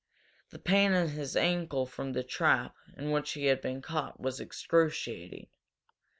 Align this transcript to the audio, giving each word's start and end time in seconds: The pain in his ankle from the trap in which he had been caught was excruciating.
The 0.49 0.57
pain 0.57 0.93
in 0.93 1.09
his 1.09 1.37
ankle 1.37 1.85
from 1.85 2.13
the 2.13 2.23
trap 2.23 2.75
in 2.97 3.11
which 3.11 3.33
he 3.33 3.45
had 3.45 3.61
been 3.61 3.83
caught 3.83 4.19
was 4.19 4.39
excruciating. 4.39 5.45